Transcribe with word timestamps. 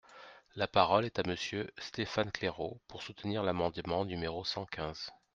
La 0.55 0.67
parole 0.67 1.05
est 1.05 1.19
à 1.19 1.23
Monsieur 1.27 1.69
Stéphane 1.77 2.31
Claireaux, 2.31 2.79
pour 2.87 3.03
soutenir 3.03 3.43
l’amendement 3.43 4.03
numéro 4.03 4.43
cent 4.43 4.65
quinze. 4.65 5.11